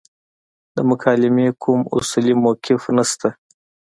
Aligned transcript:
د 0.75 0.77
مکالمې 0.89 1.47
کوم 1.63 1.79
اصولي 1.97 2.35
موقف 2.43 2.81
نشته. 2.95 3.29